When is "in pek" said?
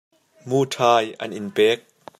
1.39-1.79